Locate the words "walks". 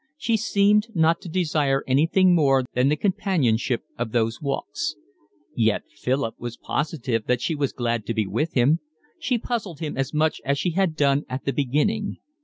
4.41-4.95